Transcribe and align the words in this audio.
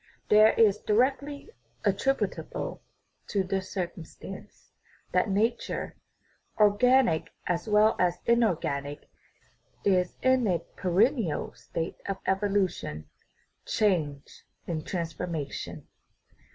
This 0.29 0.55
is 0.57 0.77
directly 0.79 1.51
attributable 1.85 2.81
to 3.27 3.43
the 3.43 3.61
circumstance 3.61 4.71
that 5.11 5.29
nature 5.29 5.95
organic 6.59 7.29
as 7.45 7.67
well 7.67 7.95
as 7.99 8.17
inorganic 8.25 9.11
is 9.85 10.15
in 10.23 10.47
a 10.47 10.57
per 10.75 10.89
ennial 10.89 11.55
state 11.55 11.97
of 12.07 12.17
evolution, 12.25 13.09
change, 13.63 14.43
and 14.65 14.87
transformation. 14.87 15.85